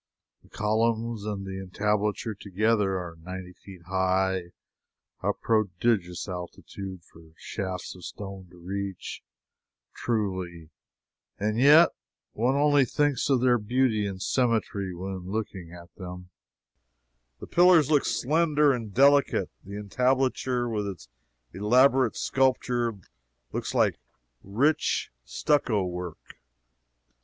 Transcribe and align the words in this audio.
The 0.41 0.49
columns 0.49 1.25
and 1.25 1.45
the 1.45 1.59
entablature 1.59 2.33
together 2.33 2.97
are 2.97 3.17
ninety 3.21 3.53
feet 3.53 3.83
high 3.83 4.45
a 5.21 5.31
prodigious 5.31 6.27
altitude 6.27 7.03
for 7.03 7.33
shafts 7.37 7.93
of 7.93 8.03
stone 8.03 8.47
to 8.49 8.57
reach, 8.57 9.21
truly 9.93 10.71
and 11.39 11.59
yet 11.59 11.89
one 12.33 12.55
only 12.55 12.83
thinks 12.83 13.29
of 13.29 13.41
their 13.41 13.59
beauty 13.59 14.07
and 14.07 14.19
symmetry 14.19 14.91
when 14.95 15.29
looking 15.29 15.71
at 15.71 15.93
them; 15.93 16.31
the 17.39 17.45
pillars 17.45 17.91
look 17.91 18.03
slender 18.05 18.73
and 18.73 18.95
delicate, 18.95 19.51
the 19.63 19.75
entablature, 19.75 20.67
with 20.67 20.87
its 20.87 21.09
elaborate 21.53 22.15
sculpture, 22.17 22.97
looks 23.51 23.75
like 23.75 23.99
rich 24.43 25.11
stucco 25.25 25.85
work. 25.85 26.37